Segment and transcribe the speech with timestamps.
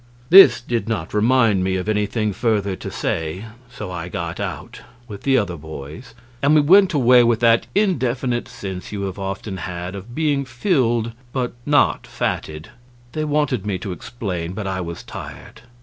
[0.31, 5.21] This did not remind me of anything further to say, so I got out, with
[5.21, 9.93] the other boys, and we went away with that indefinite sense you have often had
[9.93, 12.69] of being filled but not fatted.
[13.11, 15.61] They wanted me to explain, but I was tired.